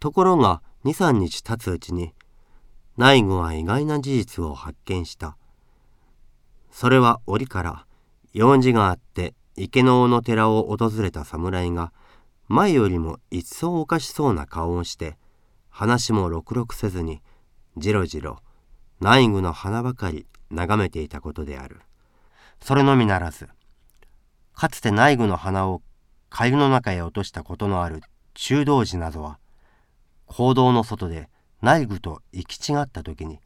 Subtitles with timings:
[0.00, 2.12] ところが23日経つうちに
[2.96, 5.36] 内具は意外な事実を発見した。
[6.70, 7.86] それは折から
[8.32, 11.92] 用事があって池の尾の寺を訪れた侍が
[12.46, 15.16] 前よりも一層おかしそうな顔をして
[15.68, 17.20] 話もろくろくせずに
[17.76, 18.38] じろじろ
[19.00, 21.80] 内具の花ばかり眺めていたことである。
[22.60, 23.48] それのみならず
[24.54, 25.82] かつて内具の花を
[26.30, 28.00] 粥の中へ落としたことのある
[28.34, 29.38] 中道寺などは
[30.28, 31.28] 行動の外で
[31.60, 33.40] 内具と行き違った時に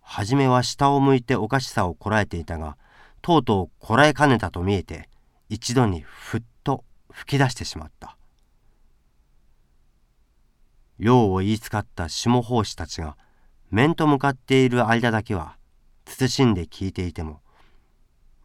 [0.00, 2.76] 初めは下を向いておかしさをこらえていたが
[3.20, 5.08] とうとうこらえかねたと見えて
[5.48, 8.16] 一度にふっと吹き出してしまった。
[10.98, 13.16] 用を言いつかった下法師たちが
[13.70, 15.56] 面と向かっている間だけは
[16.06, 17.40] 慎んで聞いていても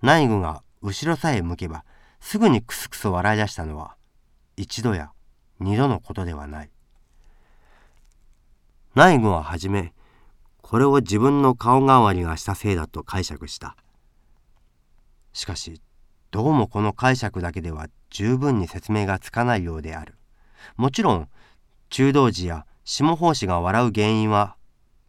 [0.01, 1.85] 内具が後ろさえ向けば
[2.19, 3.95] すぐにクスクス笑い出したのは
[4.55, 5.11] 一度や
[5.59, 6.69] 二度のことではない。
[8.97, 9.93] 内具ははじめ
[10.63, 13.77] これを自分の顔代わりがしたせいだと解釈した。
[15.33, 15.83] しかし
[16.31, 20.15] どうもこの解釈だけでは十分に説明がつかないようである。
[20.77, 21.29] もちろん
[21.91, 24.55] 中道寺や下法師が笑う原因は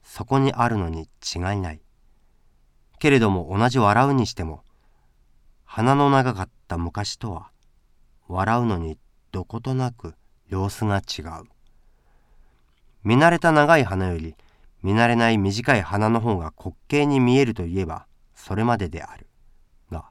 [0.02, 1.80] そこにあるのに違いない。
[2.98, 4.64] けれども同じ笑うにしても
[5.64, 7.50] 鼻の長かった昔とは
[8.28, 8.98] 笑うのに
[9.32, 10.12] どことなく
[10.46, 11.57] 様子が違う。
[13.08, 14.34] 見慣れた長い鼻より
[14.82, 19.26] 見慣れない短い鼻の方が滑稽に見えるといえばそれまでである。
[19.90, 20.10] が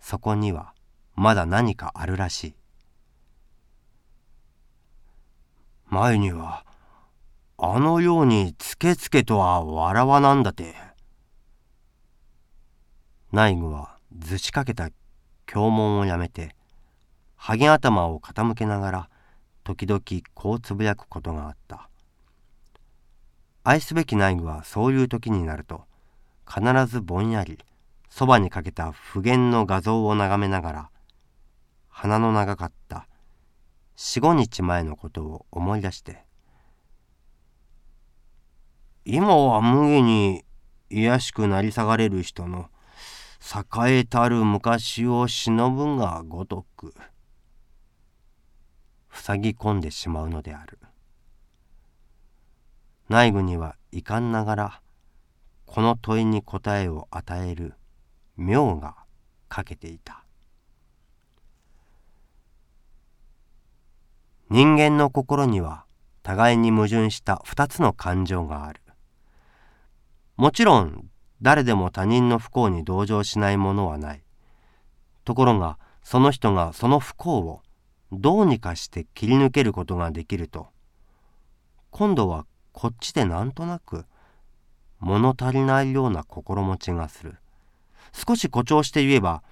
[0.00, 0.74] そこには
[1.14, 2.54] まだ何かあるらしい。
[5.86, 6.66] 前には
[7.56, 10.74] あのようにつけつけとは笑わなんだて。
[13.30, 14.90] 内具はずしかけた
[15.46, 16.56] 経文をやめて
[17.36, 19.10] ハゲ頭を傾けながら
[19.62, 20.02] 時々
[20.34, 21.88] こうつぶやくことがあった。
[23.64, 25.84] 愛すべき内具はそういう時になると
[26.48, 27.58] 必ずぼんやり
[28.08, 30.90] そばにかけた普賢の画像を眺めながら
[31.88, 33.06] 鼻の長かった
[33.94, 36.24] 四五日前のことを思い出して
[39.04, 40.44] 今は無下に
[40.90, 42.68] 卑しくなり下がれる人の
[43.40, 46.94] 栄えたる昔を忍ぶがごとく
[49.10, 50.78] 塞ぎ込んでしまうのである。
[53.08, 54.80] 内部には遺憾ながら
[55.66, 57.74] この問いに答えを与える
[58.36, 58.96] 妙が
[59.48, 60.24] かけていた。
[64.50, 65.86] 人間の心には
[66.22, 68.80] 互いに矛盾した二つの感情がある。
[70.36, 71.08] もちろん
[71.40, 74.22] 誰でも他人の不幸に同情しないものはない。
[75.24, 77.62] ところがその人がその不幸を
[78.10, 80.66] どうにかして切り抜けることができると
[81.90, 84.04] 今度はこっちでなんとなく
[84.98, 87.36] 物足りないような心持ちがする。
[88.12, 89.42] 少し誇張して言えば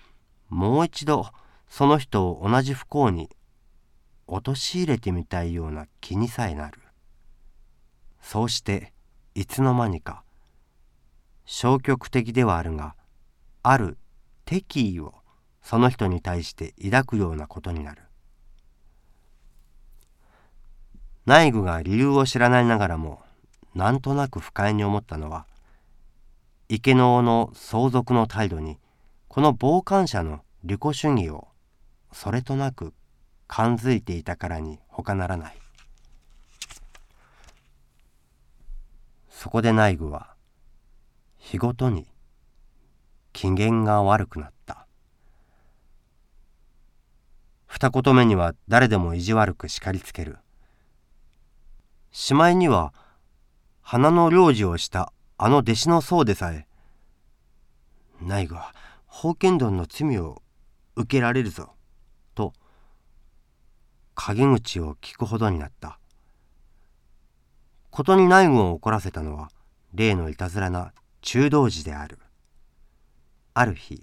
[0.48, 1.26] もう一度
[1.68, 3.30] その人を同じ不幸に
[4.26, 6.80] 陥れてみたいような気にさえなる。
[8.20, 8.92] そうして
[9.34, 10.22] いつの間にか
[11.44, 12.94] 消極的ではあるが
[13.62, 13.98] ある
[14.44, 15.14] 敵意を
[15.62, 18.02] その人に対して抱くようなことになる。
[21.26, 23.20] 内具が理由を知らないながらも
[23.74, 25.46] なんとなく不快に思ったのは
[26.68, 28.78] 池の尾の相続の態度に
[29.28, 31.48] この傍観者の利己主義を
[32.12, 32.92] それとなく
[33.46, 35.56] 感づいていたからに他ならない。
[39.28, 40.34] そこで内具は
[41.38, 42.06] 日ごとに
[43.32, 44.86] 機嫌が悪くなった。
[47.66, 50.38] 二言目には誰でも意地悪く叱りつける。
[52.12, 52.92] しまいには
[53.82, 56.66] 花の領事をしたあの弟子の僧でさえ
[58.20, 58.72] ないが
[59.10, 60.42] 宝剣丼の罪を
[60.96, 61.70] 受けられるぞ
[62.34, 62.52] と
[64.14, 65.98] 陰口を聞くほどになった。
[67.90, 69.50] ことに内軍を怒らせたのは
[69.94, 70.92] 例のいたずらな
[71.22, 72.18] 中道寺である。
[73.54, 74.02] ある日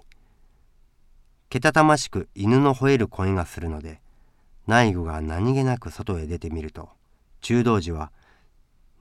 [1.50, 4.02] けたたましく犬の吠える声がするので
[4.66, 6.90] 内具が何気なく外へ出てみると
[7.42, 8.12] 中道寺は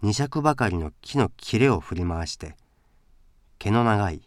[0.02, 2.56] 二尺ばかりの木の切れを振り回して
[3.58, 4.22] 毛の長い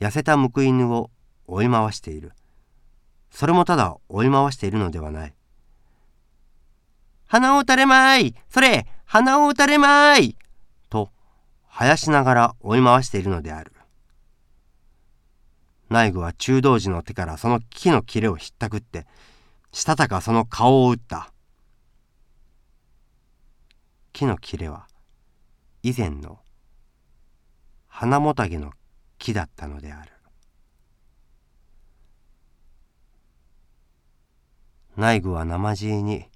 [0.00, 1.10] 痩せた報い犬を
[1.46, 2.32] 追い回している。
[3.30, 5.34] それもただ追い回しているのではない。
[7.26, 8.34] 鼻を打たれまい！
[8.48, 10.36] それ鼻を打たれまい！
[10.88, 11.10] と
[11.68, 13.72] 生やしながら追い回しているのである。
[15.90, 19.06] 内具は中道寺の手からその木の切れをひったくって
[19.72, 21.32] したたかその顔を打った。
[24.14, 24.86] 木の切れは
[25.82, 26.38] 以前の
[27.88, 28.70] 花もたげの
[29.18, 30.12] 木だったのである。
[34.96, 36.26] 内具は生地に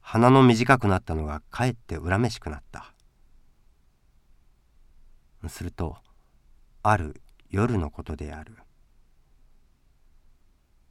[0.00, 2.94] 鼻の短くなったのがかえって恨めしくなった。
[5.46, 5.98] すると
[6.82, 7.20] ある
[7.50, 8.56] 夜のことである。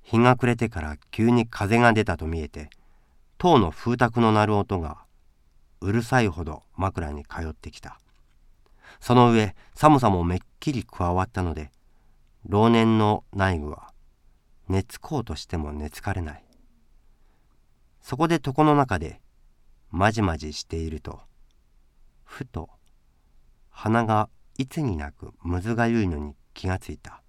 [0.04, 2.70] 日が暮れてから急に風が出たと見えて
[3.40, 5.03] 塔の風卓の鳴る音が
[5.84, 8.00] うるさいほど枕に通ってきた。
[9.02, 11.72] その上寒さもめっきり加わったので
[12.46, 13.92] 老年の内具は
[14.70, 16.46] 寝つこうとしても寝つかれない。
[18.02, 19.20] そこで床の中で
[19.92, 21.20] まじまじしていると
[22.24, 22.70] ふと
[23.70, 27.22] 鼻がいつになくむずがゆいのに気がついた。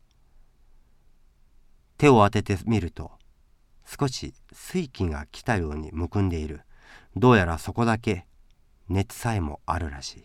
[1.98, 3.10] 手を当ててみると
[3.84, 6.60] 少し水気が来たようにむくんでいる。
[7.16, 8.26] どうやらそこだけ
[8.88, 10.24] 熱さえもあるらしい。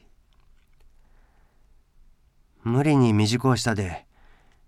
[2.64, 4.06] 無理に未熟をしたで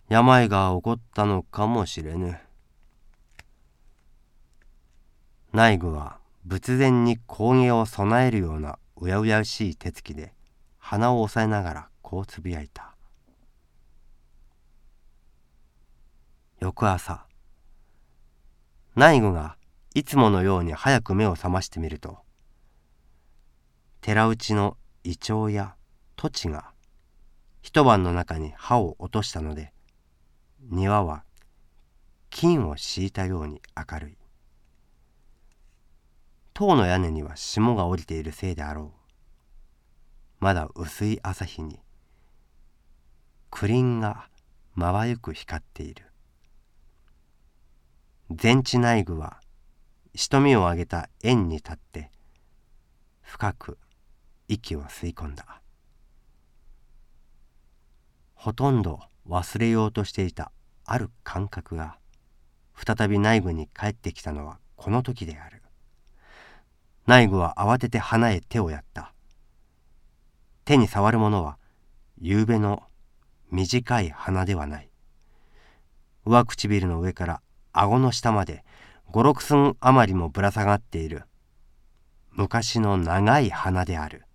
[0.07, 2.37] 病が起こったのかもしれぬ。
[5.53, 10.33] 内具は仏前に工芸を備えるようなうやうやしい手つきで
[10.77, 12.95] 鼻を押さえながらこうつぶやいた。
[16.59, 17.25] 翌朝
[18.95, 19.57] 内具が
[19.93, 22.19] いつものように早く目を覚ましてみると
[24.01, 25.75] 寺内のイチョウや
[26.15, 26.71] 土地が
[27.61, 29.73] 一晩の中に歯を落としたので
[30.59, 31.23] 庭は
[32.31, 34.17] 金を敷いたように明るい。
[36.55, 39.13] 塔の屋根には霜が降りているせいであろう。
[40.39, 41.79] まだ薄い朝日に
[43.51, 44.29] クリンが
[44.73, 46.05] まばゆく光っている。
[48.31, 49.39] 全地内具は
[50.15, 52.09] 瞳を上げた円に立って
[53.21, 53.77] 深く
[54.53, 55.61] 息を吸い込んだ。
[58.33, 60.51] ほとんど忘れようとしていた
[60.83, 61.97] ある感覚が
[62.75, 65.61] 再び内部に帰ってきたのはこの時である。
[67.07, 69.13] 内部は慌てて鼻へ手をやった。
[70.65, 71.57] 手に触るものは
[72.19, 72.83] 夕べの
[73.51, 74.89] 短い鼻ではない。
[76.25, 78.65] 上唇の上から顎の下まで
[79.11, 81.23] 五六寸余りもぶら下がっている。
[82.31, 84.25] 昔の長い鼻である。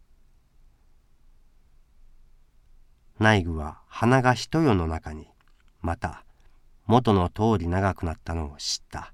[3.18, 5.26] 内具は鼻が一夜の中に
[5.80, 6.24] また
[6.86, 9.12] 元の通り長くなったのを知った。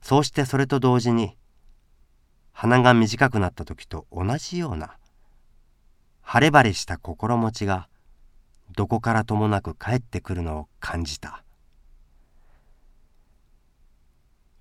[0.00, 1.36] そうしてそれと同時に
[2.52, 4.96] 鼻が短くなった時と同じような
[6.22, 7.88] 晴れ晴れした心持ちが
[8.76, 11.42] どこからともなく帰ってくるのを感じた。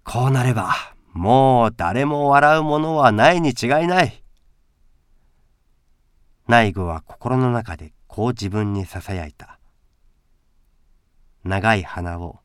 [0.04, 0.74] こうなれば
[1.12, 4.24] もう誰も笑うものはないに違いない。
[6.48, 9.60] 内具は心の中でこう自分にささやいた。
[11.44, 12.40] 長い鼻を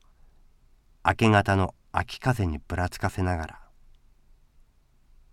[1.02, 3.62] 明け方の秋風にぶらつかせながら